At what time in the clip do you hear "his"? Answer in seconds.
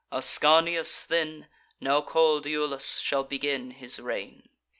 3.69-3.99